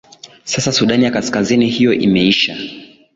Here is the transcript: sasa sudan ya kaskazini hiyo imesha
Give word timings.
sasa 0.45 0.71
sudan 0.71 1.01
ya 1.03 1.11
kaskazini 1.11 1.69
hiyo 1.69 1.93
imesha 1.93 2.57